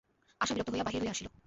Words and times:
আশা 0.41 0.53
বিরক্ত 0.53 0.69
হইয়া 0.71 0.85
বাহির 0.85 1.01
হইয়া 1.01 1.11
আসিল। 1.11 1.27